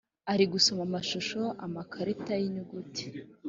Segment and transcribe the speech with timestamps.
[0.31, 3.05] ari gusoma amashusho, amakarita y’inyuguti